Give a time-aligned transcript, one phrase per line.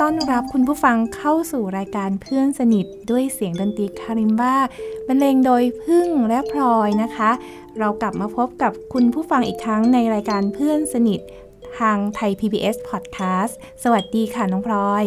[0.00, 4.56] ต้อนรับคุณผู้ฟังเข้าสู่รายการเพื่อนสนิทด้วยเสียงดนตรีคาริมบ้า
[5.06, 7.30] บรรเลงโดยพึ่งและพลอยนะคะ
[7.78, 11.20] เรากลับมาพบกับคุณผู้ฟังอีกครั้งในรายการเพื่อนสนิท
[11.78, 13.52] ทางไทย PBS Podcast
[13.82, 15.04] สวัสดีค่ะน้องพลอย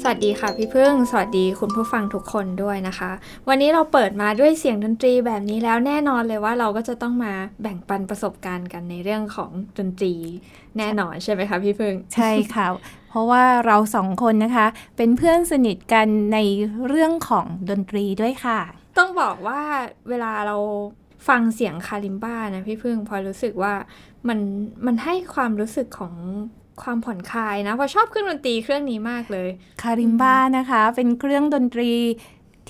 [0.00, 3.10] สวัสดีค่ะพี่พึ่ง สวัสดีคุณผู้ฟังทุกคนด้วยนะคะ
[3.48, 10.14] วันนี้เราเปิดมาด้วยเสียงดนตรีแบบนี้แล้วแน่นอนเลยว่าเราก็จะต้องมาแบ่งปันประสบการณ์กันในเรื่องของดนตรี
[10.78, 12.66] แน่นอนใช่ไหมคะพี่พึ่ง ใช่ค่ะ
[13.05, 16.38] เพ ราะว่าเราสองคนนะคะ เป็นเพื่อนสนิทกันใน
[16.88, 18.60] เรื่องของดนตรีด้วยค่ะ
[18.98, 19.60] ต้องบอกว่า
[20.08, 20.56] เวลาเรา
[21.28, 23.74] ฟังเสียงคาลิมบ้านะพี่พึ่งพอรู้สึกว่า
[24.28, 24.38] มัน
[24.86, 26.14] มันให้ความรู้สึกของ
[26.82, 29.48] ความผ่อนคลายนะเพอชอบเครื่องดนตรีเครื่องนี้มากเลย
[29.82, 31.90] คาริมบ้านะคะ เป็นเครื่องดนตรี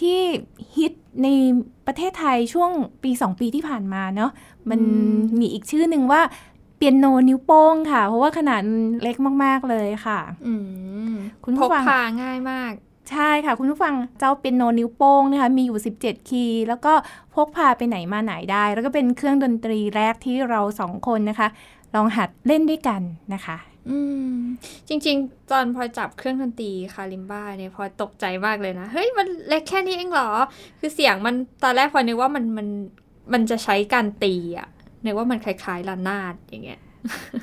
[0.00, 0.20] ที่
[0.76, 1.28] ฮิตใน
[1.86, 2.70] ประเทศไทยช่วง
[3.02, 4.30] ปี 2 ปีที่ผ่านมาเนาะ
[4.70, 4.80] มัน
[5.40, 6.22] มีอีกชื่อหนึ่งว่า
[6.76, 8.62] เปียโนนิ้วโป้งค่ะ เพราะว่าขนาด
[9.02, 10.54] เล็กมากๆเลยค่ะอื
[11.10, 12.72] มคุณพผู้กฟังพาง่ายมาก
[13.10, 16.92] ใช่ค่ะ คุณผู้ฟังเจ้าเปียโนนิ้วโป้งนะคะมีอยู่ 17 คีย์ แล้วก็
[17.34, 21.48] พกพาไปไหนมาไหนได้ แล้วก็เป็นเครื่องดนตรีแรกที่เราสองคนนะคะ
[21.94, 23.02] ลองหัดเล่นด้วยกัน
[23.34, 23.56] นะคะ
[23.90, 23.98] อื
[24.30, 24.36] ม
[24.88, 30.30] จริง ๆ ตอนพอจับเครื่องดนตรีคาลิมบ้าเนี่ยพอตกใจมากเลยนะ เฮ้ย มันเล็กแค่นี้เองเหรอ
[30.80, 32.68] คือเสียงมันตอนแรกพอนึกว่ามันมัน
[33.32, 34.68] มันจะใช้การตีอะ
[35.06, 36.80] นึกว่ามันคล้ายๆระนาดอย่างเงี้ย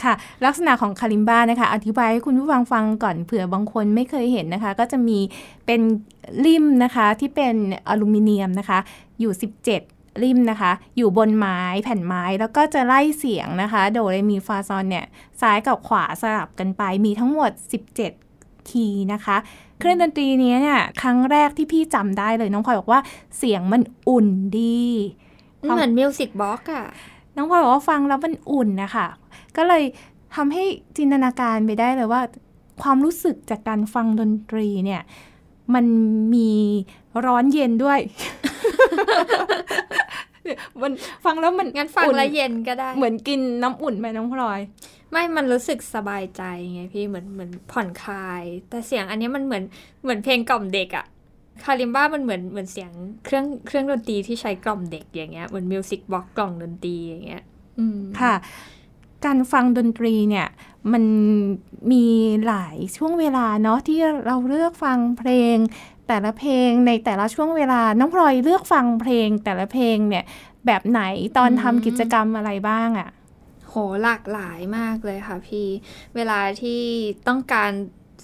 [0.04, 0.14] ค่ะ
[0.46, 5.20] ลักษณะของคาลิมบ้านะคะ อธิบายให้คุณผู้ฟังฟังก่อนเผื่อบางคนไม่เคยเห็นนะคะ ก็จะมี
[5.66, 5.82] เป็น
[6.46, 7.56] ริมนะคะที่เป็น
[7.90, 8.80] อลูมิเนียมนะคะ
[9.20, 9.32] อยู่
[9.78, 15.06] 17 ริมนะคะ อยู่บนไม้แผ่นไม้แล้วก็จะไล่เสียงนะคะ โดเรมีฟาซอนเนี่ย
[15.42, 17.52] ซ้ายกับขวาสลับกันไป มีทั้งหมด
[18.10, 19.38] 17 คีย์นะคะ
[19.80, 23.02] เครื่องดนตรีนี้เนี่ยครั้งแรกที่พี่จำได้เลยน้องพลอยบอกว่า
[23.38, 24.28] เสียงมันอุ่น
[24.60, 24.84] ดี
[25.62, 26.86] เหมือน music box อะ
[27.36, 29.08] น้องพลอยบอกว่าฟังแล้วมันอุ่นนะคะ
[29.58, 29.84] ก็เลย
[30.36, 30.64] ทำให้
[30.98, 32.22] จินตนาการไปได้เลยว่า
[32.82, 35.02] ความรู้สึกจากการฟังดนตรีเนี่ย
[35.74, 35.86] มัน
[36.34, 36.52] มี
[37.26, 38.00] ร้อนเย็นด้วย
[40.82, 40.92] มัน
[41.26, 44.60] ฟังแล้วมันงั้นฟังอุ่นแล้วเย็นก็ได้ เหมือนกินน้ำอุ่นไหมน้องพลอย
[45.12, 49.64] ไม่มันรู้สึกสบายใจไงพี่เหมือนเหมือนผ่อนคลาย แต่เสียงอันนี้มันเหมือน
[50.04, 51.06] เหมือนเพลงกล่อมเด็กอะ
[51.64, 52.92] kalimba มันเหมือนเหมือนเสียง
[53.26, 57.44] เครื่องเครื่องดนตรีที่ใช้กล่อมเด็กอย่างเงี้ยเหมือน music box กล่องดนตรีอย่างเงี้ย
[57.80, 58.36] อืมค่ะ
[59.26, 60.48] การฟังดนตรีเนี่ย
[60.94, 61.04] มัน
[61.92, 62.06] มี
[62.48, 65.56] หลายช่วงเวลาเนาะที่เราเลือกฟังเพลง
[66.08, 70.26] แต่ละเพลงในแต่ละช่วงเวลาน้องพลอยเลือกฟังเพลงแต่ละเพลงเนี่ย
[70.66, 71.02] แบบไหน
[71.38, 73.10] ตอนทำกิจกรรมอะไรบ้างอะ
[73.68, 75.68] โหหลากหลายมากเลยค่ะพี่
[76.16, 76.82] เวลาที่
[77.28, 77.72] ต้องการ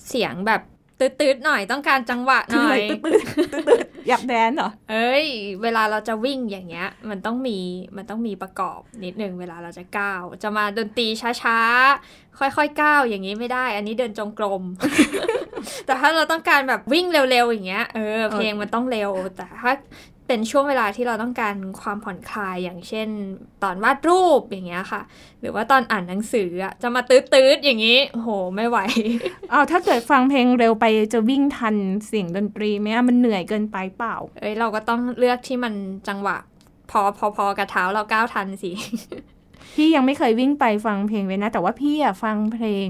[0.08, 0.62] เสียงแบบ
[1.00, 5.28] ตืดๆหน่อยต้องการจังหวะหคือน่เลอยยตืดๆตืดๆอยากแดนเหรอเอ้ย
[5.62, 7.58] เวลาเราจะวิ่งอย่างเงี้ย มันต้องมี
[7.98, 11.08] มันต้องมีประกอบนิดนึงเวลาเราจะก้าว จะมาดนตรี
[11.42, 14.64] ช้าๆ ค่อยๆก้าวอย่างนี้ไม่ได้ อันนี้เดินจงกรม
[15.86, 19.72] แต่ถ้าเราต้องการแบบวิ่งเร็วๆอย่างเงี้ยเออเพลงมันต้องเร็วแต่ถ้า
[20.30, 23.08] เป็นช่วงเวลาที่เราต้องการความผ่อนคลายอย่างเช่น
[23.64, 25.02] ตอนวาดรูปอย่างเงี้ยค่ะ
[25.42, 28.78] หรือว่าตอนอ่านหนังสืออะจะมาตืดๆอย่างนี้โหไม่ไหว
[29.52, 31.76] เอาถ้าเกิดฟังเพลงเร็วไปจะวิ่งทัน
[32.08, 35.74] เสียงดนตรีไหมอะมันเหนื่อยเกินไปเปล่า เอ้ยเราก็ต้องเลือกที่มัน
[36.08, 36.38] จังหวะ
[36.92, 38.72] พอพอพอกระเท้าเราก้าวทันสิ
[39.76, 42.88] พี่ยังไม่เคยวิ่งไปฟังเพลงเลยนะ แต่ว่าพี่อะฟังเพลง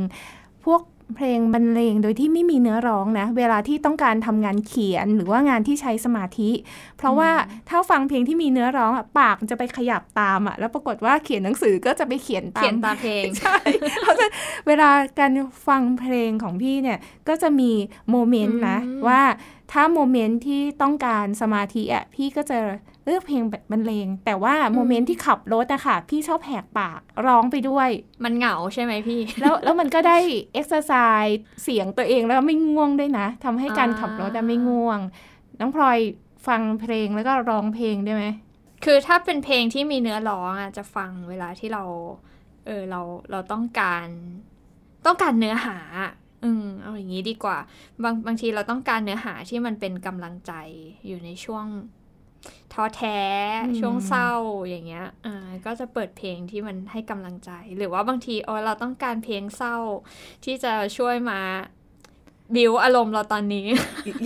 [0.66, 0.82] พวก
[1.16, 6.52] เพลงบรรเลงโดยที่ไม่มีเนื้อร้องนะ เวลาที่ต้องการทำงานเขียนหรือว่างานที่ใช้สมาธิ
[6.98, 7.32] เพราะว่า
[7.70, 13.58] ถ้าฟังเพลงที่มีเนื้อร้องอะปากมันจะไปขยับตามอะแล้วปรากฏว่าเขียนหนังสือก็จะไปเขียนตามเขียนตามเพลงใช่
[14.04, 14.26] เขาจะ
[14.68, 14.90] เวลา
[15.20, 15.32] การ
[15.68, 17.72] ฟังเพลงของพี่เนี่ยก็จะมี
[18.10, 19.22] moment นะอืมว่า
[19.72, 22.60] ถ้า moment ที่ต้องการสมาธิอะพี่ก็จะ
[23.10, 27.90] เลือกเพลงแบบบรรเลง แต่ว่า moment ที่ขับรถอะค่ะ พี่ชอบแหกปากร้องไปด้วย
[28.24, 30.18] มันเหงาใช่ไหมพี่ แล้วแล้วมันก็ได้
[30.54, 35.00] เอ็กซ์ไซส์เสียงตัวเองแล้วไม่ง่วงด้วยนะทำให้การอ่าขับรถอะไม่ง่วง
[35.60, 36.00] น้องพลอย
[36.48, 38.26] ฟังเพลงแล้วก็ร้องเพลงได้ไหม
[38.86, 41.84] คือถ้าเป็นเพลงที่มีเนื้อร้องอะจะฟังเวลาที่เรา
[42.66, 43.02] เออเรา
[43.32, 44.08] เราต้องการ
[45.06, 45.78] ต้องการเนื้อหา
[46.44, 47.58] อืมเอาอย่างนี้ดีกว่า
[48.04, 50.54] บางบางทีเราต้องการเนื้อหาที่มันเป็นกำลังใจ
[51.08, 51.66] อยู่ในช่วง
[52.74, 53.20] ท้อแท้
[53.68, 54.32] อืมช่วงเศร้า
[54.70, 59.76] อย่างเงี้ยอ่าก็จะเปิดเพลงที่มันให้กำลังใจ หรือว่าบางทีโอ้เราต้องการเพลงเศร้า
[60.46, 61.40] ที่จะช่วยมา
[62.56, 63.68] บิวอารมณ์เราตอนนี้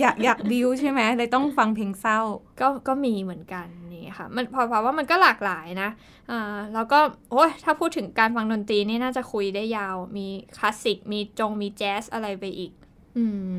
[0.00, 2.20] อยากอยากบิวใช่ไหมเลยต้องฟังเพลงเศร้า
[2.60, 5.90] ก็ก็มีเหมือนกันนี่ค่ะ มันพอพอว่ามันก็หลากหลายนะ
[6.30, 6.98] อ่าแล้วก็
[7.30, 10.26] โอ้ยถ้าพูดถึงการฟังดนตรีนี่น่าจะคุยได้ยาว มี
[10.56, 12.72] คลาสสิก มีจงมีแจ๊สอะไรไปอีก
[13.16, 13.52] อืม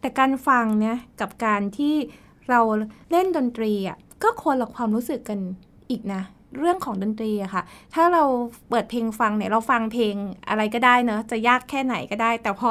[0.00, 1.94] แต่การฟังเนี่ยกับการที่
[2.50, 2.60] เรา
[3.10, 5.38] เล่นดนตรีอะก็คนละความรู้สึกกัน
[5.90, 6.22] อีกนะ
[6.58, 7.62] เรื่องของดนตรีอะค่ะ
[7.94, 8.22] ถ้าเรา
[8.68, 10.14] เปิดเพลงฟังเนี่ยเราฟังเพลง
[10.48, 12.70] อะไรก็ได้เนอะจะยากแค่ไหนก็ได้ แต่พอ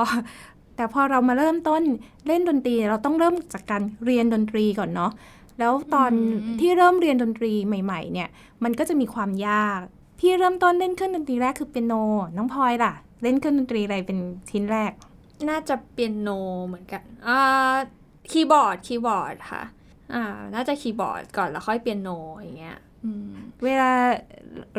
[0.75, 1.83] แต่พอเรามาเริ่มต้น
[2.27, 5.11] เล่นดนตรีเราต้องเริ่มจากการเรียนดนตรีก่อนเนาะ
[5.59, 6.19] แล้วตอนอื
[6.55, 8.29] มที่เริ่มเรียนดนตรีใหม่ ๆ เนี่ย
[8.63, 9.81] มันก็จะมีความยาก
[10.19, 11.93] พี่เริ่มต้นเล่นเครื่องดนตรีแรกคือเปียโน
[12.37, 12.93] น้องพลอยล่ะ
[13.23, 14.19] เล่นเครื่องดนตรีอะไรเป็น
[14.49, 14.91] ชิ้นแรก
[15.49, 16.29] น่าจะเปียโน
[16.67, 17.39] เหมือนกันอ่า
[18.31, 19.63] คีย์บอร์ดคีย์บอร์ดค่ะ
[20.13, 23.27] อ่า น่าจะคีย์บอร์ดก่อนแล้วค่อยเปียโนอย่างเงี้ยอืม
[23.63, 23.91] เวลา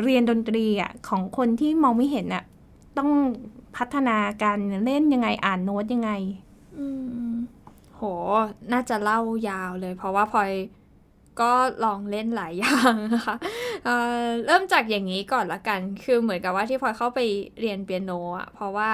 [0.03, 2.43] เรียนดนตรีอะของคนที่มองไม่เห็นอะ
[2.97, 3.11] ต้อง
[3.77, 6.11] พัฒนาการเล่นยังไงอ่านโน้ตยังไง
[6.77, 6.85] อื
[7.29, 7.33] ม
[7.95, 8.01] โห
[8.71, 9.19] น่าจะเล่า
[9.49, 10.51] ยาวเลย เพราะว่าพลอย
[11.41, 11.51] ก็
[11.85, 13.35] ลองเล่นหลายอย่างนะคะ
[13.85, 17.19] เเริ่มจากอย่างนี้ก่อนละกัน คือเหมือนกับว่าที่พลอยเข้าไป
[17.59, 18.91] เรียนเปียโนอะ เพราะว่า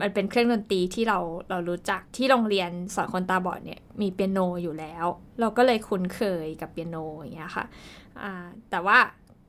[0.00, 1.18] มันเป็นเครื่องดนตรีที่เรา
[1.50, 5.06] เรารู้จักที่โรงเรียนสอนคนตาบอดเนี่ยมีเปียโนอยู่แล้ว
[5.40, 7.64] เราก็เลยคุ้นเคยกับเปียโนอย่างเงี้ยค่ะ
[8.70, 8.98] แต่ว่า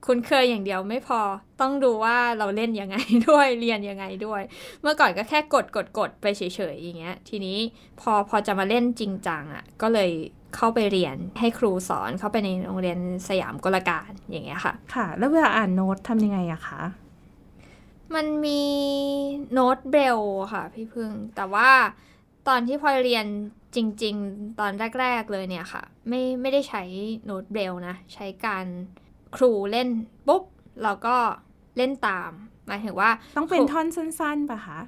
[0.05, 1.19] คุ้นเคยอย่างเดียวไม่พอ
[1.61, 2.97] ต้องดูว่าเราเล่นยังไง
[3.29, 4.41] ด้วยเรียนยังไงด้วย
[4.81, 7.57] เมื่อก่อนก็แค่กดกดกดไปเฉยๆอย่างเงี้ย ทีนี้
[8.01, 10.11] พอพอจะมาเล่นจริงจังอะ่ะก็เลย
[10.55, 16.81] เข้าไปเรียนให้ครูสอนเข้าไปในโรงเรียนสยามกลการอย่างเงี้ยค่ะ ค่ะ แล้วเวลาอ่านโน้ตทำยังไงอะคะ
[18.15, 18.63] มันมี
[19.53, 20.19] โน้ตเบล
[20.53, 21.69] ค่ะพี่พึ่ง แต่ว่า
[22.47, 23.25] ตอนที่พลอยเรียน
[23.75, 26.83] จริง ๆ ตอนแรก ๆ เลยเนี่ยค่ะ ไม่ไม่ได้ใช้
[27.25, 28.65] โน้ตเบลนะ ใช้การ
[29.35, 29.89] ครูเล่น
[30.27, 30.43] ปุ๊บ
[30.83, 31.15] เราก็
[31.77, 32.31] เล่นตาม
[32.67, 34.79] หมายถึงว่าต้องเป็นครูท่อนสั้นๆปะคะ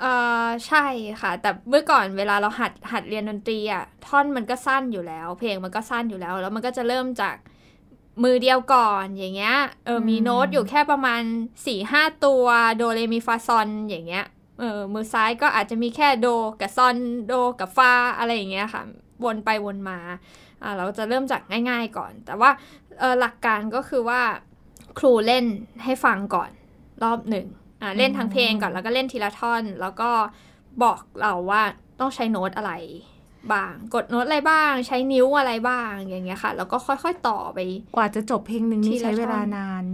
[0.00, 0.12] เอ่
[0.44, 0.86] อใช่
[1.20, 7.36] ค่ะ แต่เมื่อก่อนเวลาเราหัดหัดเรียนดนตรีอะท่อนมันก็สั้นอยู่แล้ว เพลงมันก็สั้นอยู่แล้ว แล้วมันก็จะเริ่มจาก
[8.22, 12.44] มือเดียวก่อนอย่างเงี้ยเออมีอืมโน้ตอยู่แค่ประมาณ4ี่ห้าตัว
[12.76, 14.24] โดเรมีฟาซอนอย่างเงี้ย
[14.60, 16.28] เออมือซ้ายก็อาจจะมีแค่โด
[16.60, 16.96] กับซอน
[17.26, 18.82] โดกับฟาอะไรอย่างเงี้ยค่ะ
[19.24, 19.98] วนไปวนมา
[20.62, 22.50] อ่าเราจะเริ่มจากง่าย ๆก่อน แต่ว่า
[22.98, 24.20] เออหลักการก็คือว่า
[24.98, 25.44] ครูเล่น
[25.84, 26.50] ให้ฟังก่อน
[27.02, 27.57] รอบหนึ่งอ่า
[27.96, 30.10] เล่นทั้งเพลงก่อนแล้วก็เล่นทีละท่อน แล้วก็
[30.82, 31.62] บอกเราว่า
[32.00, 32.72] ต้องใช้โน้ตอะไร
[33.52, 37.58] บ้าง กดโน้ตอะไรบ้าง ใช้นิ้วอะไรบ้างอย่างเงี้ยค่ะ แล้วก็ค่อยๆต่อไป
[37.96, 39.84] กว่าจะจบเพลงหนึ่งทีนี่ละใช้เวลาท่อนนาน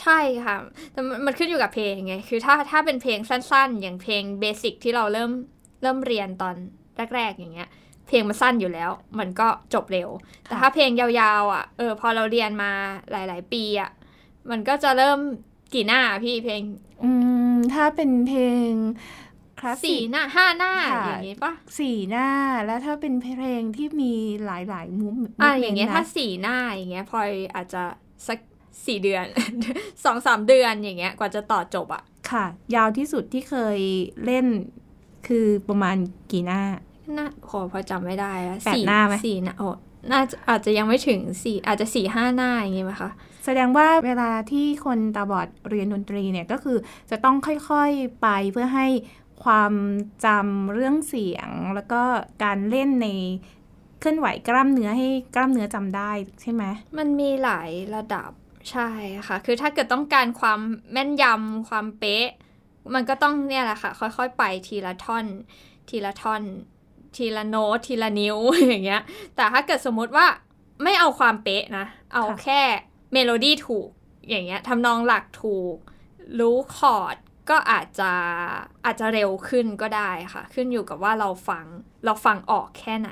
[0.00, 0.56] ใช่ค่ะ
[0.92, 5.30] แต่มันมันขึ้นอยู่กับเพลงไง คือถ้าถ้าเป็นเพลงสั้นๆ อย่างเพลงเบสิกที่เราเริ่ม
[5.82, 6.54] เริ่มเรียนตอน
[7.14, 7.68] แรกๆอย่างเงี้ย
[8.08, 10.08] เพลงมันสั้นอยู่แล้ว มันก็จบเร็ว
[10.42, 11.08] แต่ถ้าเพลงยา
[11.40, 12.72] วๆ อะ เออ พอเราเรียนมา
[13.10, 13.90] หลาย ๆ ปีอะ
[14.50, 15.18] มันก็จะเริ่ม
[15.74, 16.62] กี่หน้าพี่เพลง
[17.04, 17.10] อื
[17.54, 18.70] ม ถ้าเป็นเพลง
[19.60, 22.28] คลาสสิสี่กหน้าห้าหน้าค่ะอย่างงี้ปะสี่หน้า
[22.66, 24.12] แล้วถ้าเป็นเพลงที่มี
[24.44, 27.82] หลายๆมุมอ่าอย่างเงี้ยถ้าสี่หน้าอย่างเงี้ยพลอยอาจจะ
[28.28, 28.38] สัก
[28.86, 29.24] สี่เดือน
[30.04, 33.78] สองสามเดือนอย่างเงี้ยกว่าจะต่อจบอะค่ะ ยาวที่สุดที่เคย
[34.24, 34.46] เล่น
[35.26, 35.96] คือประมาณ
[36.30, 36.62] กี่หน้า
[37.18, 39.68] น่าโหพอจำไม่ได้แล้วแปดสี่หน้าไหมสี่หน้าโอ้
[40.10, 43.10] น่าจะอาจจะยังไม่ถึงสี่อาจจะสี่ห้าหน้าอย่างงี้ไหมคะ
[43.44, 46.78] แสดงว่าเวลาที่คนตาบอดเรียนดนตรีเนี่ยก็คือ
[47.10, 48.86] จะต้องค่อยๆไปเพื่อให้
[49.44, 49.72] ความ
[50.24, 52.02] จำเรื่องเสียง แล้วก็
[52.44, 53.08] การเล่นใน
[54.00, 56.62] เคลื่อนไหวกล้ามเนื้อให้กล้ามเนื้อจำได้ใช่ไหม
[56.98, 58.30] มันมีหลายระดับ
[58.70, 58.88] ใช่
[59.26, 60.60] ค่ะ คือถ้าเกิดต้องการความ
[60.92, 62.28] แม่นยำความเป๊ะ
[62.94, 65.24] มันก็ต้องเนี่ยแหละค่ะ ค่อยๆ ไปทีละท่อน
[65.88, 66.42] ทีละท่อน
[67.16, 68.36] ทีละโน้ตทีละนิ้ว
[68.68, 69.02] อย่างเงี้ย
[69.36, 70.26] แต่ถ้าเกิดสมมุติว่า
[70.82, 72.60] ไม่เอาความเป๊ะนะ เอาแค่
[73.12, 73.88] เมโลดี้ถูก
[74.28, 75.76] อย่างเงี้ยทำนองหลักถูก
[76.38, 77.16] รู้คอร์ด
[77.50, 78.12] ก็อาจจะ
[78.84, 81.66] อาจจะเร็วขึ้นก็ได้ค่ะ ขึ้นอยู่กับว่าเราฟัง
[82.04, 83.10] เราฟังออกแค่ไหน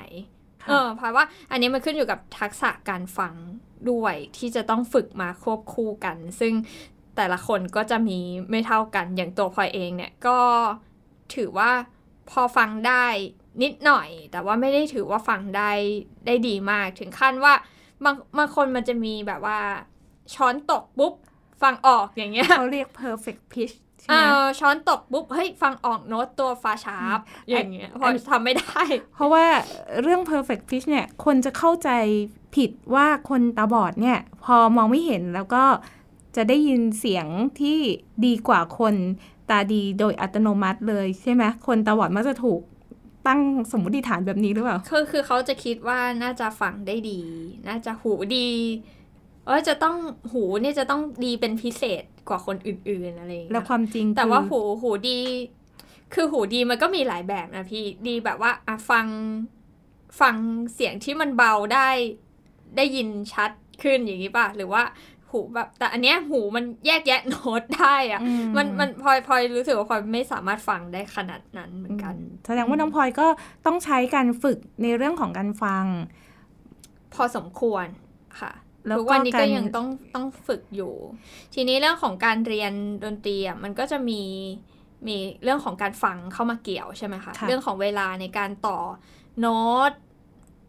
[0.63, 3.33] ค่ะเออเพราะว่าอันนี้มันขึ้นอยู่กับทักษะการฟัง
[3.91, 6.53] ด้วยที่จะต้องฝึกมาควบคู่กัน ซึ่ง
[7.17, 10.39] แต่ละคนก็จะมีไม่เท่ากันอย่างตัวพลอยเองเนี่ยก็
[11.35, 11.71] ถือว่า
[12.29, 13.05] พอฟังได้
[13.61, 15.71] นิดหน่อย แต่ว่าไม่ได้ถือว่าฟังได้
[16.25, 17.53] ได้ดีมาก ถึงขั้นว่า
[18.03, 19.59] บางบางคนมันจะมีแบบว่า
[20.33, 21.13] ช้อนตกปุ๊บ
[21.61, 28.81] ฟังออกอย่างเงี้ยเขาเรียก perfect pitch ใช่เอไหมอช้อนตกปุ๊บ เฮ้ย ฟังออกโน้ตตัวฟาชาร์ปอย่างเงี้ยพอทำไม่ได้
[29.15, 29.45] เพราะว่า
[30.01, 31.89] เรื่อง perfect pitch เนี่ย คนจะเข้าใจ
[32.55, 35.63] ผิดว่าคนตาบอดเนี่ย พอมองไม่เห็นแล้วก็
[36.35, 37.27] จะได้ยินเสียง
[37.59, 37.77] ที่
[38.25, 38.95] ดีกว่าคน
[39.49, 42.61] ตาดีโดยอัตโนมัติเลยใช่ไหมคนตาบอดมักจะถูก
[43.27, 47.21] ตั้งสมมติฐานแบบนี้หรือเปล่าคือคือเขาจะคิดว่าน่าจะฟังได้ดี
[47.67, 48.49] น่าจะหูดี
[49.45, 49.95] เออจะต้อง
[50.31, 55.19] หูเนี่ยจะต้องดีเป็นพิเศษกว่าคนอื่นๆอะไรอย่างเงี้ยแล้วความจริง แต่ว่าคือหูหูดี
[56.13, 59.07] คือหูดีมันก็มีหลายแบบนะพี่ดีแบบว่าอะฟัง
[60.19, 60.35] ฟัง
[60.73, 61.89] เสียงที่มันเบาได้
[62.77, 63.51] ได้ยินชัด
[63.83, 64.83] ขึ้นอย่างนี้ป่ะ หรือว่า
[65.31, 73.27] หูแบบแต่อันเนี้ยหูมันแยกแยะโน้ตได้อะอืมันมันพลอยพลอยรู้สึกว่าพลอยไม่สามารถฟังได้ขนาดนั้นเหมือนกันแสดงว่าน้องพลอยก็
[73.65, 75.85] ต้องใช้การฝึกในเรื่องของการฟัง
[77.13, 77.85] พอสมควร
[78.39, 78.51] ค่ะ
[78.87, 80.93] แล้วก็ทุกวันนี้ก็การยังต้องต้องฝึกอยู่
[81.53, 82.73] ทีนี้เรื่องของการเรียน
[83.03, 84.21] ดนตรีอะมันก็จะมี
[85.07, 88.79] มีเรื่องของการฟังเข้ามาเกี่ยวใช่ไหมคะค่ะเรื่องของเวลาในการต่อ
[89.39, 89.91] โน้ต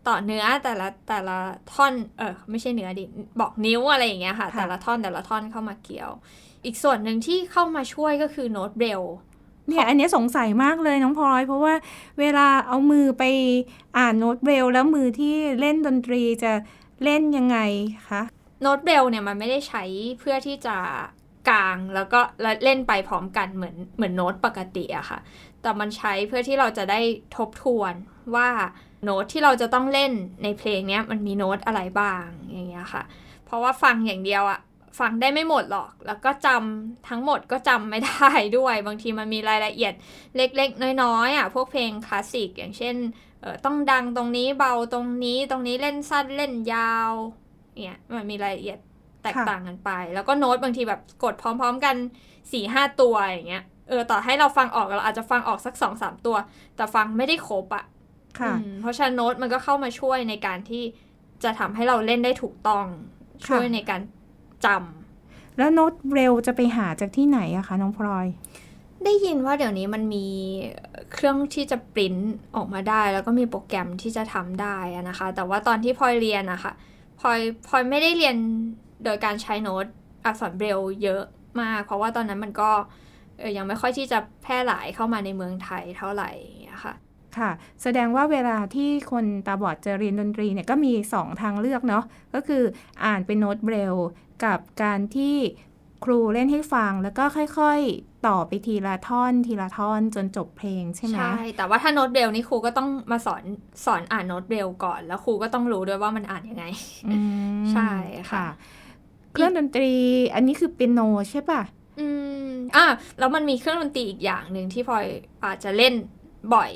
[0.09, 1.39] ต่อเนื้อแต่ละแต่ละ
[1.73, 3.05] ท่อนเออไม่ใช่เนื้อดิ
[3.41, 6.11] บอกนิ้วอะไรอย่างเงี้ยค่ะ แต่ละท่อนแต่ละท่อนเข้ามาเกี่ยว
[6.65, 9.03] อีกส่วนหนึ่งที่เข้ามาช่วยก็คือโน้ตเบรล
[9.69, 11.75] เนี่ยอันเนี้ยสงสัยมากเลยน้องพลอย เพราะว่า
[12.21, 13.25] เวลาเอามือไป
[13.99, 16.53] อ่านโน้ตเบรลแล้วมือที่เล่นดนตรีจะ
[17.05, 17.59] เล่นยังไง
[18.09, 18.23] คะ
[18.63, 19.85] โน้ตเบรลเนี่ยมันไม่ได้ใช้
[20.21, 20.77] เพื่อที่จะ
[21.49, 25.19] กางแล้วก็แล้วเล่นไปพร้อมกันเหมือนเหมือนโน้ตปกติอะค่ะ
[25.63, 27.01] แต่มันใช้เพื่อที่เราจะได้
[27.37, 27.95] ทบทวน
[28.35, 28.49] ว่า
[29.05, 33.03] โน้ตที่เราจะต้องเล่นในเพลงเนี้ยมันมีโน้ตอะไรบ้างอย่างเงี้ยค่ะ
[33.45, 34.61] เพราะว่าฟังอย่างเดียวอะ
[35.01, 39.93] ฟังได้ไม่หมดหรอก แล้วก็จำทั้งหมดก็จำไม่ได้ด้วย บางทีมันมีรายละเอียด
[40.37, 42.97] เล็กๆ น้อยๆอะพวกเพลงคลาสสิกอย่างเช่น
[43.41, 47.13] เออต้องดังตรงนี้เบาตรงนี้ตรงนี้เล่นสั้นเล่นยาว
[47.85, 48.79] เนี่ยมันมีรายละเอียด
[49.23, 51.97] แตกต่างกันไป แล้วก็โน้ตบางทีแบบกดพร้อม ๆ กัน
[52.53, 56.37] สี่ห้าตัวอย่างเงี้ยเออต่อให้เราฟังออกเราอาจจะฟังออกสักสองสามตัว
[56.77, 57.85] แต่ฟังไม่ได้ครบอะ่ะ
[58.81, 60.83] เพราะฉะนั้นโน้ตมันก็เข้ามาช่วยในการที่
[61.45, 62.85] จะทำให้เราเล่นได้ถูกต้อง
[63.47, 64.01] ค่ะช่วยในการ
[64.67, 68.27] จำแล้วโน้ตเบรลจะไปหาจากที่ไหนอะคะน้องพลอย
[69.05, 70.27] ได้ยินว่าเดี๋ยวนี้มันมี
[71.13, 72.17] เครื่องที่จะปริ้น
[72.57, 76.73] ออกมาได้ แล้วก็มีโปรแกรมที่จะทำได้อะนะคะ แต่ว่าตอนที่พลอยเรียนอะค่ะ
[77.21, 78.37] พลอยพลอยไม่ได้เรียน
[79.05, 79.87] โดยการใช้โน้ต
[80.25, 81.23] อักษรเบรลเยอะ
[81.61, 82.71] มาก เพราะว่าตอนนั้นมันก็
[83.39, 86.95] เออยังไม่ค่อยที่จะแพร่หลายเข้ามาในเมืองไทยเท่าไหร่อย่างเงี้ยค่ะ
[87.39, 87.51] ค่ะ
[87.83, 92.63] แสดงว่าเวลาที่คนตาบอดจะเรียนดนตรีเนี่ยก็มีสองทางเลือกเนาะก็คือ
[93.05, 93.95] อ่านเป็นโน้ตเบรล
[94.45, 95.37] กับการที่
[96.05, 103.43] ครูเล่นให้ฟังแล้วก็ค่อยๆ ต่อไปทีละท่อนทีละท่อนจนจบเพลงใช่ไหมใช่ แต่ว่าถ้าโน้ตเบรลนี่ครูก็ต้องมาสอน
[103.85, 106.65] สอนอ่านโน้ตเบรลก่อน แล้วครูก็ต้องรู้ด้วยว่ามันอ่านยังไง
[107.13, 107.19] อื
[107.61, 107.93] มใช่
[108.33, 108.47] ค่ะ
[109.33, 109.93] เครื่องดนตรี
[110.35, 111.61] อันนี้คือเปียโนใช่ป่ะ
[112.01, 112.07] อื
[112.47, 112.87] มอะ
[113.19, 115.07] แล้วมันมีเครื่องดนตรีอีกอย่างหนึ่งที่พลอย
[115.45, 115.95] อาจจะเล่น
[116.55, 116.71] บ่อย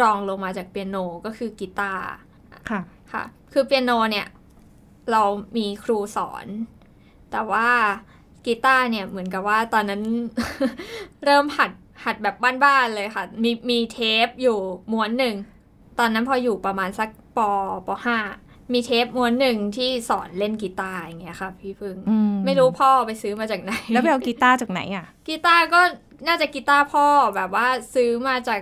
[0.00, 0.96] รองลงมาจากเปียโน
[1.26, 2.04] ก็คือกีตาร์
[2.70, 2.80] ค่ะ
[3.12, 4.26] ค่ะคือเปียโนเนี่ย
[5.10, 5.22] เรา
[5.56, 6.46] มีครูสอน
[7.30, 7.68] แต่ว่า
[8.46, 10.02] กีตาร์เนี่ยเหมือนกับว่าตอนนั้น
[11.24, 11.70] เริ่มหัด
[12.04, 14.58] หัดแบบบ้านๆเลยค่ะ มีมีเทปอยู่
[14.92, 15.34] ม้วนหนึ่ง
[15.98, 17.38] ตอนนั้นพออยู่ประมาณสักป
[17.86, 18.18] ปห้า
[18.72, 25.80] มีเทปม้วนหนึ่งที่สอนเล่นกีตาร์อย่างเงี้ยค่ะ พี่พึ่งอืไม่รู้พ่อไปซื้อมาจากไหน แล้วไปเอากีตาร์จากไหนอะ กีตาร์ก็
[26.26, 27.06] น่าจะกีตาร์พ่อ
[27.36, 28.60] แบบว่าซื้อมาจาก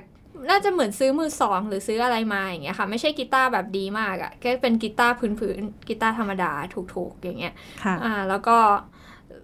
[0.51, 8.57] น่าจะเหมือนซื้อมือสองหรือซื้ออะไรมาอย่างเงี้ยค่ะ ไม่ใช่กีตาร์แบบดีมากอะ่ะแค่เป็นกีตาร์พื้นๆกีตาร์ธรรมดาถูกๆอย่างเงี้ยค่ะอ่าแล้วก็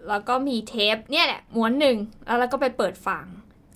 [0.09, 3.25] แล้วก็มีเทปเนี่ยแหละม้วนหนึ่งแล้วเราก็ไปเปิดฟัง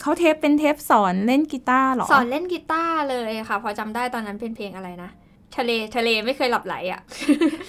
[0.00, 5.10] เขาเทปเป็นเทปสอนเล่นกีตาร์เหรอ สอนเล่นกีตาร์เลยค่ะ พอจำได้ตอนนั้นเป็นเพลงอะไรนะ
[5.56, 7.00] ทะเลทะเลไม่เคยหลับไหลอะ่ะ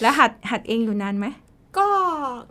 [0.01, 1.25] แล้วหัดหัดเองอยู่นานไหม
[1.77, 1.87] ก็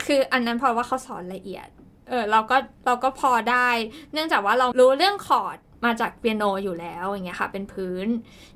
[0.06, 1.68] คืออันนั้นเพราะว่าเขาสอนละเอียด
[2.08, 2.56] เออเราก็
[2.86, 3.68] เราก็พอได้
[4.12, 8.06] เนื่องจากว่าเรารู้เรื่องคอร์ด มาจากเปียโนอยู่แล้วอย่างเงี้ยค่ะ เป็นพื้น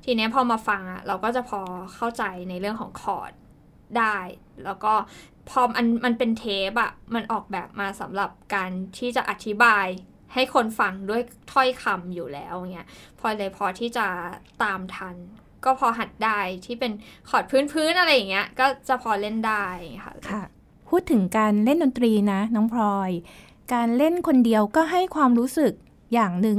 [0.03, 1.61] ทีเนี้ยพอมาฟังอะเราก็จะพอ
[1.95, 3.31] เข้าใจในเรื่องของคอร์ด
[3.97, 4.17] ได้
[4.63, 4.93] แล้วก็
[5.49, 9.87] พอมันมันเป็นเทปอะมันออกแบบมาสำหรับการที่จะอธิบาย
[10.33, 12.87] ให้คนฟังด้วยถ้อยคำอยู่แล้วเงี้ย
[13.19, 14.07] พอเลยพอที่จะ
[14.63, 15.15] ตามทัน
[15.65, 16.91] ก็พอหัดได้ที่เป็น
[17.29, 19.65] คอร์ดพื้นๆอะไรอย่างเงี้ยก็จะพอเล่นได้
[20.05, 20.43] ค่ะค่ะ
[20.89, 23.11] พูดถึงการเล่นดนตรีนะ น้องพลอย
[23.73, 25.73] การเล่นคนเดียวก็ให้ความรู้สึก
[26.13, 26.57] อย่างหนึ่ง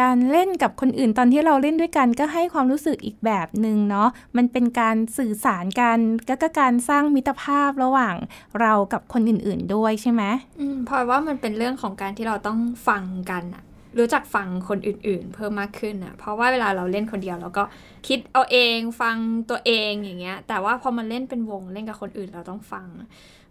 [0.00, 5.98] การเล่นกับคนอื่นตอนที่เราเล่นด้วยกันก็ให้ความรู้สึกอีกแบบหนึ่งเนาะมันเป็นการสื่อสารกัน
[6.28, 8.14] ก็การสร้างมิตรภาพระหว่าง
[8.60, 10.22] เรากับคนอื่นๆด้วยใช่ไหม
[10.60, 13.64] อืมเพราะว่ามันเป็นเรื่องของการที่เราต้องฟังกันอะ
[13.98, 17.64] รู้จักฟังคนอื่นๆ เพิ่มมากขึ้นอะเพราะว่าเวลาเราเล่นคนเดียวเราก็
[18.08, 19.16] คิดเอาเองฟัง
[19.50, 22.86] ตัวเองอย่างเงี้ย แต่ว่าพอมันเล่นเป็นวงเล่นกับคนอื่นเราต้องฟัง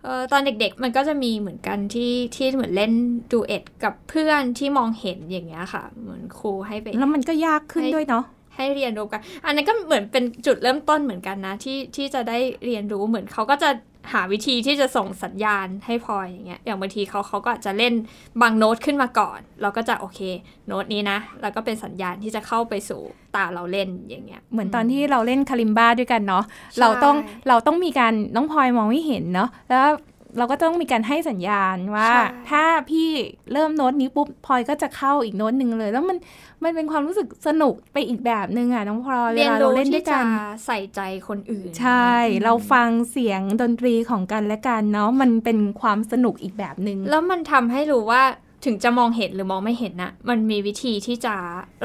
[0.08, 2.92] ออตอนเด็กๆ มันก็จะมีเหมือนกันที่ที่เหมือนเล่น
[3.32, 13.70] ดูเอ็ดกับเพื่อนที่มองเห็นอย่างเงี้ยค่ะ เหมือนครูให้ไปแล้วมันก็ยากขึ้นด้วยเนาะให้เรียนรู้กัน อันนั้นก็เหมือนเป็นจุดเริ่มต้นเหมือนกันนะที่ที่จะได้เรียนรู้เหมือนเขาก็จะ
[14.14, 17.94] หาวิธีที่จะส่งสัญญาณให้พลอยอย่างเงี้ย อย่างบางทีเขาเขาก็อาจจะเล่น
[18.42, 20.20] บางโน้ตขึ้นมาก่อน เราก็จะโอเค
[20.68, 23.02] โน้ตนี้นะ แล้วก็เป็นสัญญาณที่จะเข้าไปสู่
[23.36, 26.44] ตาเราเล่นอย่างเงี้ย เหมือนตอนที่เราเล่น kalimba ด้วยกันเนาะ
[26.80, 27.16] เราต้อง
[27.50, 29.88] เราต้องมีการน้องพลอยมองไม่เห็นเนาะ แล้ว
[30.38, 32.10] เราก็ต้องมีการให้สัญญาณว่า
[32.50, 33.10] ถ้าพี่
[33.54, 36.18] เริ่มโน้ตนี้ปุ๊บพลอยก็จะเข้าอีกโน้ตหนึ่งเลย แล้วมัน
[36.64, 40.26] มันเป็นความรู้สึกสนุกไปอีกแบบหนึ่งอะน้องพลอยเวลาเราเล่นด้วยกัน
[40.66, 42.10] ใส่ใจคนอื่น ใช่
[42.44, 48.24] เราฟังเสียงดนตรีของกันและกันเนาะมันเป็นความสนุกอีกแบบหนึ่งแล้วมันทำให้รู้ว่า
[48.66, 51.36] ถึงจะมองเห็นหรือมองไม่เห็นนะมันมีวิธีที่จะ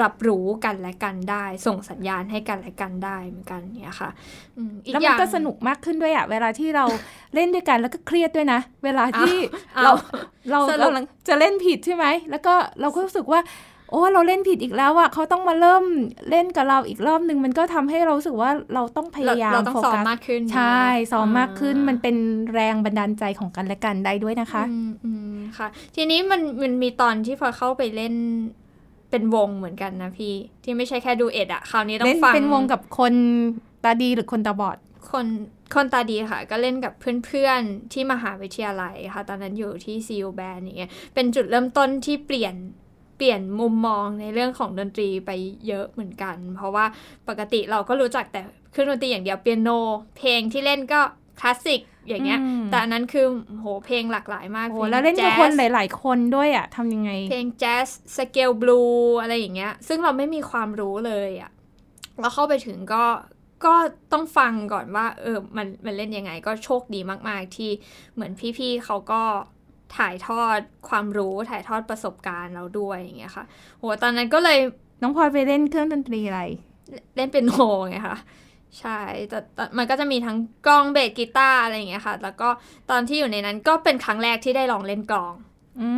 [0.03, 4.11] รับรู้กันและกันได้ ส่งสัญญาณให้กันและกันได้เหมือนกันเนี่ยค่ะ
[4.57, 6.85] อืมอีกแล้วอมันย่างก็สนุกมากขึ้นด้วยอะเวลาที่เรา
[7.35, 9.35] เล่นด้วยกันแล้วก็เครียดด้วยนะ เวลาที่
[9.79, 9.93] อ้าวเรา
[10.51, 13.41] เราสรุปกำลังจะเล่นผิดใช่ไหมแล้วก็เราก็รู้สึกว่า
[13.91, 15.85] โอ้เราเล่นผิดอีกแล้วอะเขาต้องมาเริ่ม
[16.31, 22.17] เล่นกับเราอีกรอบหนึ่งมันก็ทำให้เรารู้สึกว่าเราต้องพเรายายามเราต้องโฟซ้อมกัสมากขึ้น ใช่ซ้อมอ่มากขึ้นมันเป็น
[22.55, 28.15] แรงบันดาลใจของกันและกันได้ด้วยนะคะอืมอืมค่ะ ทีนี้มันมันมีตอนที่พอเข้าไปเล่น
[29.11, 33.15] เป็นวงเหมือนกันนะพี่ ที่ไม่ใช่แค่ดูเอ็ดอะคราวนี้ต้อเล่นงฟังเป็นวงกับคน
[33.85, 34.79] ตาดีหรือคนตาบอด
[35.11, 35.27] คน
[35.75, 36.93] คนตาดีค่ะ ก็เล่นกับ
[37.25, 42.55] เพื่อนๆที่มหาวิทยาลัยค่ะ ตอนนั้นอยู่ที่ซีอูแบนอย่างเงี้ยเป็นจุดเริ่มต้นที่เปลี่ยน
[43.21, 45.31] เปลี่ยนมุมมองในเรื่องของดนตรีไป
[45.67, 46.85] เยอะเหมือนกัน เพราะว่า
[47.29, 49.71] ปกติเราก็รู้จักแต่เครื่องดนตรีอย่างเดียวเปียโน
[50.17, 51.01] เพลงที่เล่นก็
[51.41, 58.83] คลาสสิกอย่างเงี้ยอืมแต่อันนั้นคือโหเพลงหลากหลายมากโอ้พงแล้วเล่นกับแจ๊คนสหลาย ๆ คนด้วยอะทำยังไง เพลงแจ๊สสเกลบลู
[59.21, 61.51] อะไรอย่างเงี้ย ซึ่งเราไม่มีความรู้เลยอะ่ะ
[62.21, 63.05] แล้วเข้าไปถึงก็
[63.65, 63.75] ก็
[64.13, 67.71] ต้องฟังก่อนว่า เออมันมันเล่นยังไงก็โชคดีมาก ๆ ที่
[68.15, 69.23] เหมือนพี่ ๆเขาก็
[69.97, 73.45] ถ่ายทอดความรู้ถ่ายทอดประสบการณ์เราด้วยอย่างเงี้ยค่ะ
[73.79, 74.59] โหตอนนั้นก็เลย
[75.03, 76.43] น้องพลอยไปเล่นเครื่องดนตรีอะไร
[77.17, 77.53] เล่นเป็นโน
[77.89, 78.19] ไงคะ
[78.81, 82.49] ใช่แต่แต่มันก็จะมีทั้งกลองเบสกีตาร์อะไรอย่างเงี้ยค่ะ แล้วก็
[82.91, 85.35] ตอนที่อยู่ในนั้นก็เป็นครั้งแรกที่ได้ลองเล่นกลอง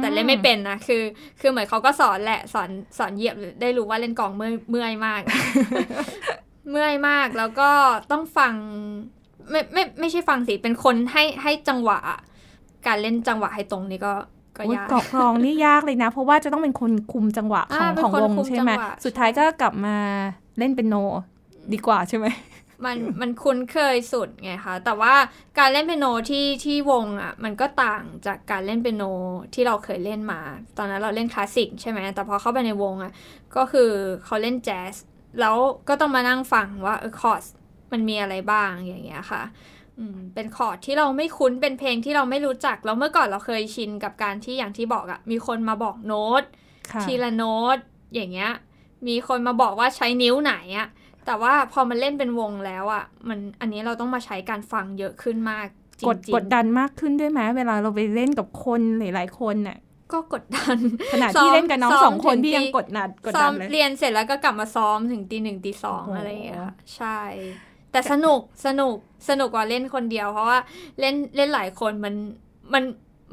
[0.01, 1.03] แต่เล่นไม่เป็นนะ คือ
[1.41, 5.21] คือเหมือนเขาก็สอนแหละ สอน สอนเหยียบ ได้รู้ว่าเล่นกลองเมื่อยเมื่อยมาก
[6.71, 7.71] เมื่อยมาก แล้วก็
[8.11, 8.55] ต้องฟัง
[9.51, 11.99] ไม่ ไม่ ไม่ใช่ฟังสิ เป็นคนให้ ให้จังหวะ
[12.87, 14.13] การเล่นจังหวะให้ตรงนี่ก็
[14.57, 19.97] ก็โอ้ยยากกรอกกลองนี่ยากเลยนะ เพราะว่าจะต้องเป็นคนคุมจังหวะของอ่าเป็นของคนวงคุมใช่ไหมจังหวะสุดท้ายก็กลับมา
[20.59, 20.95] เล่นเป็นโน
[21.73, 22.27] ดีกว่าใช่ไหม
[22.85, 25.15] มันมันคุ้นเคยสุดไงคะแต่ว่า
[25.59, 29.05] การเล่นเปียโนที่ที่วงอะมันก็ต่างจากการเล่นเปียโน
[29.55, 30.41] ที่เราเคยเล่นมา
[30.79, 33.13] ตอนนั้นเราเล่นคลาสสิกใช่ไหมแต่พอเข้าไปในวงอะ
[33.57, 33.91] ก็คือ
[34.25, 34.95] เขาเล่นแจ๊ส
[35.41, 35.57] แล้ว
[35.89, 37.43] ก็ต้องมานั่งฟังว่าเออคอร์ด
[37.93, 39.82] มันมีอะไรบ้างอย่างเงี้ยค่ะอืม
[40.35, 46.43] เป็นคอร์ดที่เราไม่คุ้นเป็นเพลงที่เราไม่รู้จัก แล้วเมื่อก่อนเราเคยชินกับการที่อย่างที่บอกอะมีคนมาบอกโน้ต
[46.93, 47.79] ค่ะทีละโน้ต
[48.15, 48.53] อย่างเงี้ย
[49.09, 50.89] มีคนมาบอกว่าใช้นิ้วไหนอะ
[51.27, 55.67] แต่ว่าพอมันเล่นเป็นวงแล้วอะมันอันนี้เราต้องมาใช้การฟังเยอะขึ้นมาก
[55.99, 59.79] จริงกดๆกดดันมากขึ้นด้วยไหมเวลาเราไปเล่นกับคนหลายๆคนน่ะ
[60.13, 60.79] ก็กดดัน
[61.13, 67.21] ขณะซ้อที่มเล่นกับน้องซ้อมสองคนถึงพี่ยังตีกดดันกดซ้อดัมนเลยเรียนเสร็จแล้วก็กลับมาซ้อมถึงตีหนึ่งตีสองโอ้โหอะไรอย่างเงี้ยค่ะใช่
[67.93, 68.95] แต่สนุกสนุก
[69.29, 70.59] สนุกกว่าเล่นคนเดียว เพราะว่า
[71.01, 72.15] เล่นเล่นหลายคนมัน
[72.73, 72.83] มัน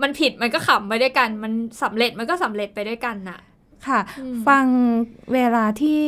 [0.02, 3.40] มันผิดมันก็ขำไปด้วยกัน มันสำเร็จมันก็สำเร็จไปด้วยกันน่ะ
[3.88, 4.66] ค่ะอืมฟัง
[5.34, 6.02] เวลาที่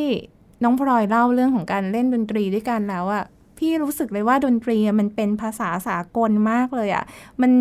[0.64, 3.24] น้องพลอยเล่าเรื่องของการเล่นดนตรีด้วยกันแล้วอะ
[3.58, 7.04] พี่รู้สึกเลยว่าดนตรีอะมันเป็นภาษาสากลมากเลยอะ
[7.42, 7.52] มัน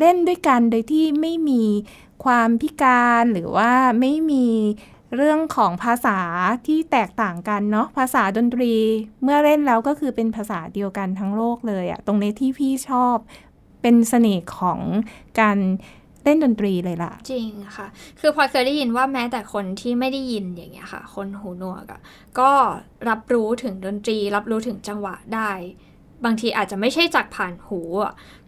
[0.00, 1.62] เล่นด้วยกันโดยที่ไม่มี
[2.24, 4.46] ความพิการหรือว่าไม่มี
[5.16, 6.18] เรื่องของภาษา
[6.66, 8.72] ที่แตกต่างกันเนาะภาษาดนตรี
[9.22, 13.16] เมื่อเล่นแล้วก็คือเป็นภาษาเดียวกันทั้งโลกเลยอะตรงนี้ที่พี่ชอบ
[13.82, 14.80] เป็นเสน่ห์ของ
[15.40, 15.58] การ
[16.24, 17.86] เล่นดนตรีเลยล่ะ จริงค่ะ
[18.20, 22.00] คือพอเคยได้ยินว่าแม้แต่คนที่ไม่ได้ยินอย่างเงี้ยค่ะ คนหูหนวกอะ
[22.38, 22.50] ก็
[23.08, 25.50] รับรู้ถึงดนตรี รับรู้ถึงจังหวะได้
[26.24, 27.80] บางทีอาจจะไม่ใช่จากผ่านหู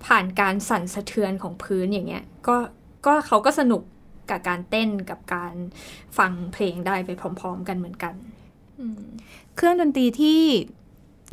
[0.04, 2.56] ผ่านการสั่นสะเทือนของพื้นอย่างเงี้ยก็
[3.06, 3.82] ก็เขาก็สนุก
[4.30, 5.54] กับการเต้นกับการ
[6.18, 8.14] ฟังเพลงได้ไปพร้อม ๆ กันเหมือนกัน
[9.56, 10.40] เครื่องดนตรีที่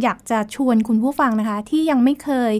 [0.03, 2.53] อยากจะชวนคุณผู้ฟังนะคะ ที่ยังไม่เคย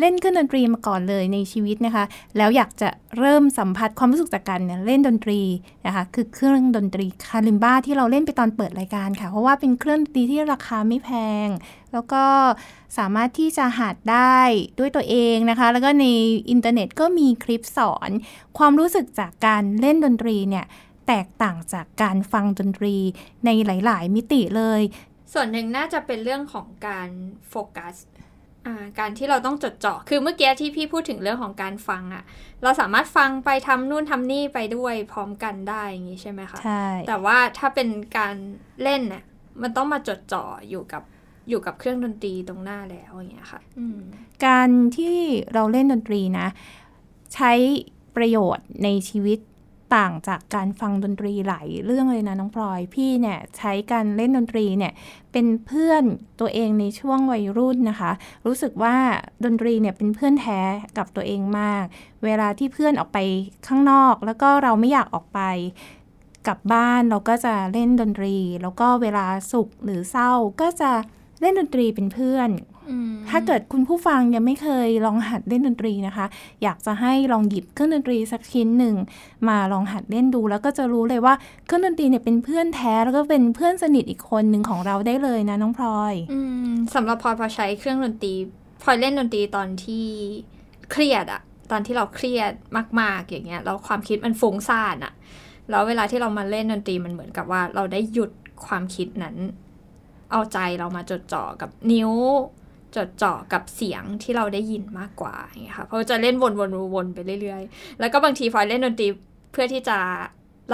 [0.00, 2.04] เล่นเครื่องดนตรีมาก่อนเลยในชีวิตนะคะ
[2.36, 5.40] แล้วอยากจะเริ่มสัมผัสความรู้สึกจากการเเล่นดนตรี
[5.86, 11.10] นะคะ คือเครื่องดนตรีคาลิมบ้าที่เราเล่นไปตอนเปิดรายการค่ะ เพราะว่าเป็นเครื่องดนตรีที่ราคาไม่แพ
[11.46, 11.48] ง
[11.92, 12.24] แล้วก็
[12.98, 14.38] สามารถที่จะหัดได้
[14.78, 16.06] ด้วยตัวเองนะคะ แล้วก็ใน
[16.50, 18.10] อินเทอร์เน็ตก็มีคลิปสอน
[18.58, 20.64] ความรู้สึกจากการเล่นดนตรีเนี่ย
[21.08, 22.96] แตกต่างจากการฟังดนตรี
[23.44, 24.82] ในหลาย ๆ มิติเลย
[25.32, 27.08] ส่วนหนึ่งน่าจะเป็นเรื่องของการ
[27.48, 27.94] โฟกัส
[28.98, 32.24] การที่เราต้องจดจ่อ คือเมื่อกี้ที่พี่พูดถึงเรื่องของการฟังอะ
[32.62, 38.34] เราสามารถฟังไปทำนู่นทำนี่ไปด้วยพร้อมกันได้อย่างนี้ใช่ไหมคะใช่แต่ว่าถ้าเป็นการ
[38.82, 39.24] เล่นเนี่ย
[39.62, 41.02] มันต้องมาจดจ่ออยู่กับ
[41.48, 43.98] อยู่กับเครื่องดนตรีตรงหน้าแล้วอย่างเงี้ยค่ะอืม
[44.46, 45.16] การที่
[45.54, 46.46] เราเล่นดนตรีนะ
[47.34, 47.52] ใช้
[48.16, 49.38] ประโยชน์ในชีวิต
[49.94, 54.92] ต่างจากการฟังดนตรีหลายเรื่องเลยนะน้องพลอยพี่เนี่ยใช้การเล่นดนตรีเนี่ย
[55.32, 56.04] เป็นเพื่อน
[56.40, 58.12] ตัวเองในช่วงวัยรุ่นนะคะ
[58.46, 58.96] รู้สึกว่า
[59.44, 60.60] ดนตรีเนี่ยเป็นเพื่อนแท้
[60.98, 61.84] กับตัวเองมาก
[62.24, 63.18] เวลาที่เพื่อนออกไป
[63.66, 65.40] ข้างนอก แล้วก็เราไม่อยากออกไป
[66.46, 70.92] กลับบ้านเราก็จะเล่นดนตรี แล้วก็เวลาสุขหรือเศร้าก็จะ
[71.40, 72.50] เล่นดนตรีเป็นเพื่อน
[73.30, 76.26] ถ้าเกิดคุณผู้ฟังยังไม่เคยลองหัดเล่นดนตรีนะคะ
[76.62, 78.94] อยากจะให้ลองหยิบเครื่องดนตรีสักชิ้นหนึ่ง
[79.48, 81.34] มาลองหัดเล่นดู แล้วก็จะรู้เลยว่า
[81.66, 88.34] เครื่องดนตรีเนี่ยเป็นเพื่อนแท้แล้วก็เป็นเพื่อนสนิทอีกคนหนึ่งของเราได้เลยนะน้องพลอยอืมสำหรับพลอยพอใช้เครื่องดนตรี
[88.82, 90.06] พลอยเล่นดนตรีตอนที่
[90.92, 92.52] เครียดอะตอนที่เราเครียด
[93.00, 95.12] มาก ๆ อย่างเงี้ยแล้วความคิดมันฟุ้งซ่านอะ
[95.70, 98.30] แล้วเวลาที่เรามาเล่นดนตรีมันเหมือนกับว่า เราได้หยุด
[98.66, 99.36] ความคิดนั้น
[100.30, 102.12] เอาใจเรามาจดจ่อกับนิ้ว
[102.96, 106.36] จดจ่อกับเสียงที่เราได้ยินมากกว่าอย่างเงี้ยค่ะเพราะจะเล่น
[106.94, 109.08] วนๆๆไปเรื่อยๆ แล้วก็บางทีพลอยเล่นดนตรี
[109.52, 109.98] เพื่อที่จะ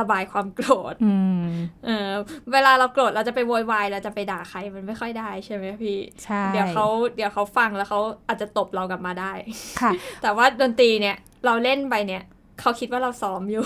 [0.00, 1.46] ระบายความโกรธอืม
[1.84, 2.10] เออ
[2.52, 9.32] เวลาเราโกรธเราจะไปโวยวายเราจะไปด่าใครมันไม่ค่อยได้ใช่ไหมพี่ ใช่ เดี๋ยวเขาเดี๋ยวเขาฟังแล้วเขาอาจจะตบเรากลับมาได้
[9.80, 9.90] ค่ะ
[10.22, 12.22] แต่ว่าดนตรีเนี่ยเราเล่นไปเนี่ย
[12.60, 13.62] เขาคิดว่าเราซ้อมอยู่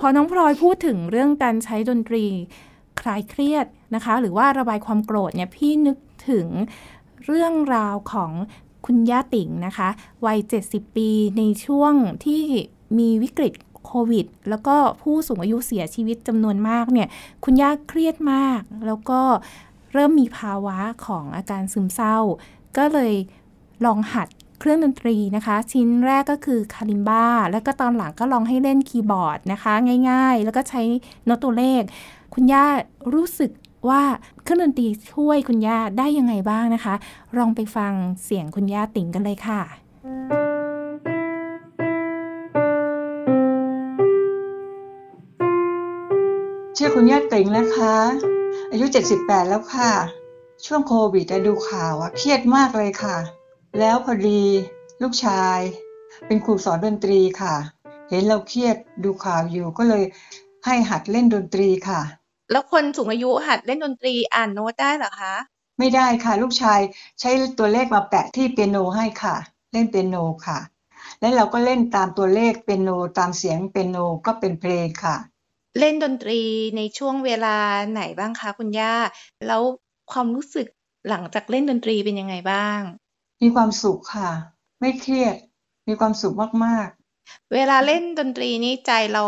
[0.00, 2.24] พอน้องพลอยพูดถึงเรื่องการใช้ดนตรี
[3.00, 5.96] คลายเครียดนะคะ หรือว่าระบายความโกรธเนี่ยพี่นึก
[6.30, 6.46] ถึง
[7.24, 8.30] เรื่องราวของ
[8.86, 9.88] คุณย่าติ๋งนะคะ
[10.26, 11.92] วัย 70 ปีในช่วง
[12.24, 12.42] ที่
[12.98, 13.54] มีวิกฤต
[13.86, 17.08] โควิด แล้วก็ผู้สูงอายุเสียชีวิตจำนวนมากเนี่ย
[17.44, 19.20] คุณย่าเครียดมาก แล้วก็
[19.92, 22.16] เริ่มมีภาวะของอาการซึมเศร้า
[22.76, 23.14] ก็เลย
[23.84, 24.28] ลองหัด
[24.58, 29.72] เครื่องดนตรีนะคะ ชิ้นแรกก็คือคาลิมบ้า แล้วก็ตอนหลังก็ลองให้เล่นคีย์บอร์ดนะคะ
[30.10, 30.82] ง่ายๆ แล้วก็ใช้
[31.24, 31.82] โน้ตตัวเลข
[32.34, 32.64] คุณย่า
[33.14, 33.50] รู้สึก
[33.88, 34.02] ว่า
[34.42, 36.94] เครื่องดนตรีช่วยคุณย่าได้ยังไงบ้างนะคะ
[37.36, 37.92] ลองไปฟัง
[38.24, 39.60] เสียงคุณย่าติ๋งกันเลยค่ะ
[46.76, 47.94] ชื่อคุณย่าติ๋งนะคะ
[48.70, 48.86] อายุ
[49.18, 49.92] 78 แล้วค่ะ
[50.66, 53.16] ช่วงโควิดดูข่าวอะเครียดมากเลยค่ะ
[53.78, 54.42] แล้วพอดี
[55.02, 55.58] ลูกชาย
[56.26, 57.54] เป็นครูสอนดนตรีค่ะ
[58.08, 60.04] เห็นเราเครียดดูข่าวอยู่ก็เลย
[60.64, 62.00] ให้หัดเล่นดนตรีค่ะ
[62.50, 65.34] แล้วคนสูงอายุหัดเล่นดนตรีอ่านโน้ตได้เหรอคะ
[65.78, 66.80] ไม่ได้ค่ะ ลูกชาย
[67.20, 69.36] ใช้ตัวเลขมาแปะที่เปียโนให้ค่ะ
[69.72, 70.58] เล่นเปียโนค่ะ
[71.20, 75.16] แล้วเราก็เล่นตามตัวเลขเปียโนตามเสียงเปียโนก็เป็นเพลงค่ะ
[75.78, 76.40] เล่นดนตรี
[76.76, 77.56] ในช่วงเวลา
[77.90, 78.94] ไหนบ้างคะคุณย่า
[79.46, 79.62] แล้ว
[80.12, 80.66] ความรู้สึก
[81.08, 82.80] หลังจากเล่นดนตรีเป็นยังไงบ้าง
[83.42, 84.30] มีความสุขค่ะ
[84.80, 85.36] ไม่เครียด
[85.88, 86.34] มีความสุข
[86.66, 86.88] มาก
[87.54, 89.24] เวลาเล่นดนตรีนี่ใจเรา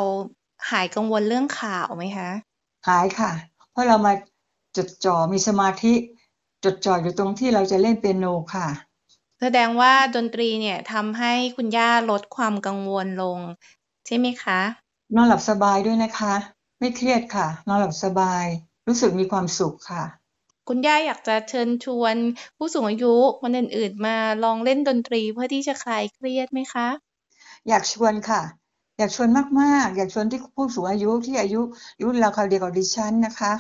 [0.70, 2.51] หายกังวลเรื่องข่าวไหมคะๆ
[2.88, 3.30] หายค่ะ
[3.70, 4.12] เพราะเรามา
[4.76, 5.94] จดจ่อมีสมาธิ
[6.64, 8.68] จดจ่ออยู่ตรงที่เราจะเล่นเปียโนค่ะ
[9.40, 13.38] แสดงว่าดนตรีเนี่ยทำให้คุณย่าลดความกังวลลง
[14.06, 14.60] ใช่ไหมคะ
[15.14, 16.34] นอนหลับสบายด้วยนะคะ
[16.78, 18.44] ไม่เครียดค่ะ นอนหลับสบาย
[18.86, 20.04] รู้สึกมีความสุขค่ะ
[20.68, 22.16] คุณย่าอยากจะเชิญชวน
[22.56, 26.88] ผู้สูงอายุคนอื่นๆ มาลองเล่นดนตรีเพื่อที่จะคลายเครียดไหมคะ
[27.68, 28.42] อยากชวนค่ะ
[29.02, 31.60] อยากชวนมากๆ อยากชวนที่ผู้สูงอายุที่อายุ
[32.02, 33.52] รุ่นราวคราวเดียวกับดิฉันนะคะ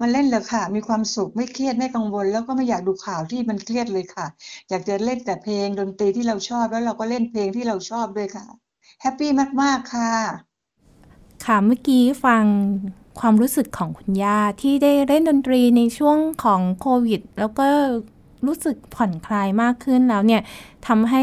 [0.00, 4.26] มันเล่นเลยค่ะ มีความสุขไม่เครียดไม่กังวล แล้วก็ไม่อยากดูข่าวที่มันเครียดเลยค่ะ
[4.68, 8.46] อยากจะเล่นแต่เพลงดนตรีที่เราชอบแล้วเราก็เล่นเพลงที่เราชอบด้วยค่ะ
[9.00, 9.30] แฮปปี้
[9.62, 10.12] มากๆค่ะ
[11.44, 12.44] ค่ะเมื่อกี้ฟัง
[13.20, 17.68] ความรู้สึกของคุณย่าที่ได้เล่นดนตรีในช่วงของโควิด แล้วก็
[18.46, 20.42] รู้สึกผ่อนคลายมากขึ้นแล้วเนี่ย
[20.86, 21.22] ทำให้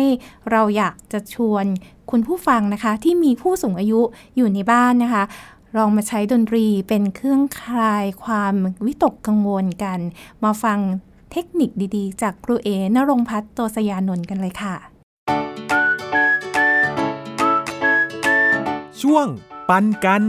[0.51, 1.65] เราอยากจะชวน
[2.11, 3.99] คุณผู้ฟังนะคะ ที่มีผู้สูงอายุ
[4.35, 5.23] อยู่ในบ้านนะคะ
[5.77, 9.99] ลองมาใช้ดนตรีเป็นเครื่องคลายความวิตกกังวลกัน
[10.43, 10.79] มาฟัง
[11.31, 14.75] เทคนิคดีๆ จากครูเอนรงค์พัฒน์โตสยานนท์กันเลยค่ะ
[19.01, 19.27] ช่วง
[19.69, 20.23] ปันกัน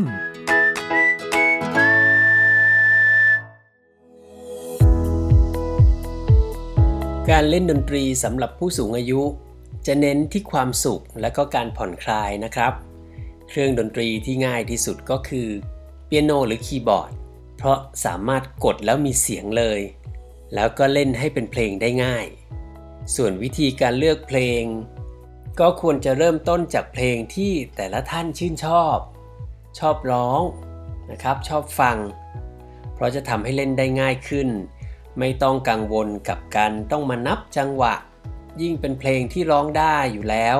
[7.31, 9.21] การเล่นดนตรีสำหรับผู้สูงอายุ
[9.89, 12.73] จะเน้นที่ความสุขและก็การผ่อนคลายนะครับ
[13.49, 15.49] เครื่องดนตรีที่ง่ายที่สุดก็คือ
[16.07, 17.13] เปียโนหรือคีย์บอร์ด
[17.57, 19.81] เพราะสามารถกดแล้วมีเสียงเลย
[20.55, 22.27] แล้วก็เล่นให้เป็นเพลงได้ง่าย
[23.15, 24.63] ส่วนวิธีการเลือกเพลง
[25.61, 28.99] ก็ควรจะเริ่มต้นจากเพลงที่แต่ละท่านชื่นชอบ
[29.79, 30.43] ชอบร้อง
[31.11, 31.97] นะครับ ชอบฟัง
[32.95, 34.49] เพราะจะทำให้เล่นได้ง่ายขึ้น
[35.19, 37.95] ไม่ต้องกังวลกับการต้องมานับจังหวะ
[38.63, 40.59] ยิ่งเป็นเพลงที่ร้องได้อยู่แล้ว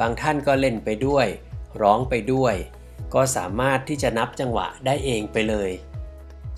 [0.00, 1.26] บางท่านก็เล่นไปด้วย
[1.82, 2.54] ร้องไปด้วย
[3.14, 5.70] ก็สามารถที่จะนับจังหวะได้เองไปเลย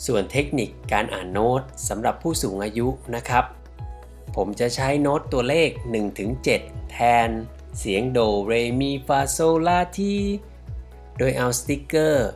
[0.07, 3.44] ส่วนเทคนิคการอ่านโน้ตสำหรับผู้สูงอายุนะครับ
[4.37, 5.70] ผมจะใช้โน้ตตัวเลข
[6.31, 7.31] 1-7 แทน
[7.79, 10.16] เสียงโดเรมีฟาโซลาที
[11.18, 12.29] โดยเอาสติกเกอร์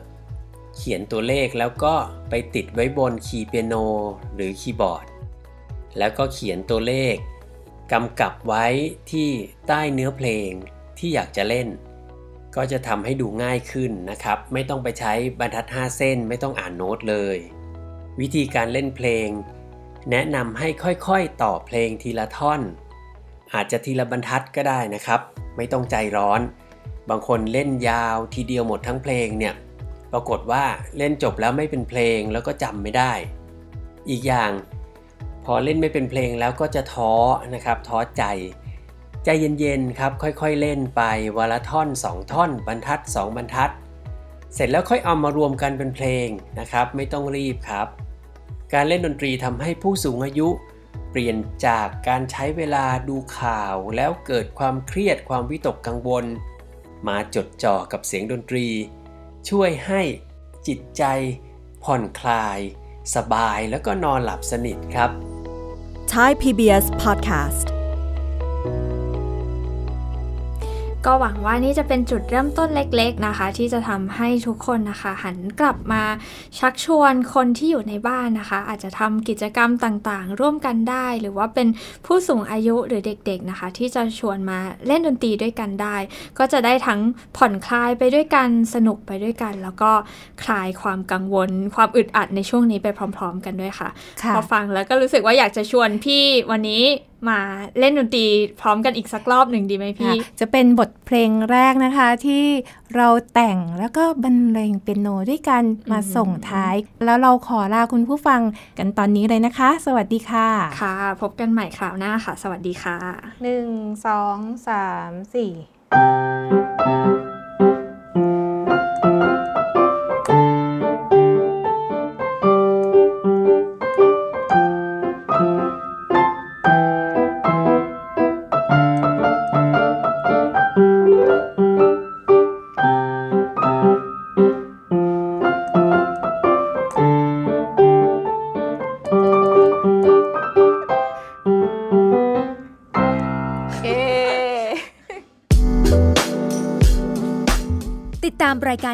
[0.75, 1.95] เขียนตัวเลขแล้วก็
[2.29, 3.75] ไปติดไว้บนคีย์เปียโน
[4.35, 5.05] หรือคีย์บอร์ด
[5.97, 7.15] แล้วก็เขียนตัวเลข
[7.93, 8.65] กำกับไว้
[9.11, 9.29] ที่
[9.67, 10.49] ใต้เนื้อเพลง
[10.97, 11.67] ที่อยากจะเล่น
[12.55, 17.37] ก็จะทำให้ดูง่ายขึ้นนะครับ ไม่ต้องไปใช้บรรทัด 5 เส้นไม่ต้องอ่านโน้ตเลย
[18.19, 19.27] วิธีการเล่นเพลง
[20.11, 22.61] แนะนำให้ค่อยๆต่อเพลงทีละท่อน
[23.53, 25.21] อาจจะทีละบรรทัดก็ได้นะครับ
[25.57, 26.41] ไม่ต้องใจร้อน
[27.09, 29.53] บางคนเล่นยาวทีเดียวหมดทั้งเพลงเนี่ย
[30.11, 30.63] ปรากฏว่า
[30.97, 33.11] เล่นจบแล้วไม่เป็นเพลงแล้วก็จำไม่ได้
[34.09, 34.51] อีกอย่าง
[35.51, 37.13] อเล่นไม่เป็นเพลงแล้วก็จะท้อ
[37.53, 38.23] นะครับท้อใจ
[39.25, 41.01] ใจเย็นๆครับค่อยๆเล่นไป
[41.37, 43.71] วันละท่อน 2 ท่อน บรรทัด 2 บรรทัด
[44.53, 46.27] เสร็จแล้วค่อยเอามารวมกันเป็นเพลง
[46.59, 47.87] นะครับ ไม่ต้องรีบครับ
[48.73, 50.49] การเล่นดนตรีทำให้ผู้สูงอายุ
[51.11, 56.25] เปลี่ยนจากการใช้เวลาดูข่าว แล้วเกิดความเครียดความวิตกกังวล
[57.07, 58.67] มาจดจ่อกับเสียงดนตรี
[59.49, 60.01] ช่วยให้
[60.67, 61.03] จิตใจ
[61.83, 62.59] ผ่อนคลาย
[63.15, 65.28] สบายแล้วก็นอนหลับสนิทครับ
[66.09, 67.78] Thai PBS Podcast
[71.05, 76.03] ก็หวังว่านี่จะเป็นจุดเริ่มต้นเล็กๆนะคะ ที่จะทำให้ทุกคนนะคะ หันกลับมา
[76.59, 81.67] ชักชวนคนที่อยู่ในบ้านนะคะ อาจจะทำกิจกรรมต่างๆ ร่วมกันได้ หรือว่าเป็น
[82.05, 85.97] ผู้สูงอายุหรือเด็ก ๆนะคะ ที่จะชวนมาเล่นดนตรีด้วยกันได้
[86.37, 86.99] ก็จะได้ทั้ง
[87.37, 89.91] ผ่อนคลายไปด้วยกันสนุกไปด้วยกัน แล้วก็
[90.43, 93.89] คลายความกังวล ความอึดอัดในช่วงนี้ไปพร้อม ๆ กันด้วยค่ะ
[94.23, 96.83] ค่ะพอฟังแล้วก็รู้สึกว่าอยากจะชวนพี่วันนี้
[97.29, 97.39] มา
[97.79, 98.25] เล่นดนตรี
[98.61, 102.45] พร้อมกันอีกสักรอบหนึ่งดีไหมพี่ จะเป็นบทเพลงแรกนะคะที่
[102.95, 108.41] เราแต่งแล้วก็บรรเลงเป็นโนด้วยกันมาส่งท้าย แล้วเราขอลาคุณผู้ฟัง
[108.77, 110.47] กันตอนนี้เลยนะคะ สวัสดีค่ะ
[110.81, 112.97] ค่ะ พบกันใหม่คราวหน้าค่ะ สวัสดีค่ะ
[113.43, 113.69] หนึ่ง
[114.05, 115.51] สองสามสี่